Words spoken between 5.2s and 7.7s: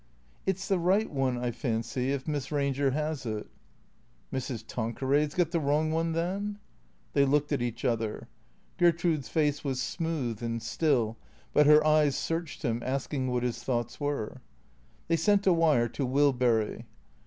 got the wrong one, then?" They looked at